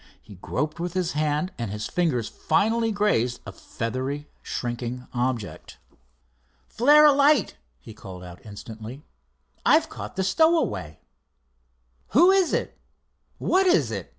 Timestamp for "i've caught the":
9.63-10.23